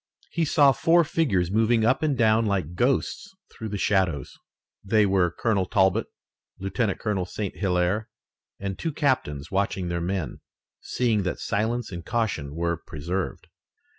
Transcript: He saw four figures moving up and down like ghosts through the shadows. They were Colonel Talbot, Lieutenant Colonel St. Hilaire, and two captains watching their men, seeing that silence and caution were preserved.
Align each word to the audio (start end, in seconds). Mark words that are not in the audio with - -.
He 0.31 0.45
saw 0.45 0.71
four 0.71 1.03
figures 1.03 1.51
moving 1.51 1.85
up 1.85 2.01
and 2.01 2.17
down 2.17 2.47
like 2.47 2.73
ghosts 2.73 3.35
through 3.53 3.69
the 3.69 3.77
shadows. 3.77 4.35
They 4.83 5.05
were 5.05 5.29
Colonel 5.29 5.67
Talbot, 5.67 6.07
Lieutenant 6.57 6.97
Colonel 6.97 7.27
St. 7.27 7.55
Hilaire, 7.57 8.09
and 8.59 8.79
two 8.79 8.93
captains 8.93 9.51
watching 9.51 9.89
their 9.89 10.01
men, 10.01 10.39
seeing 10.79 11.21
that 11.21 11.37
silence 11.37 11.91
and 11.91 12.03
caution 12.03 12.55
were 12.55 12.77
preserved. 12.77 13.45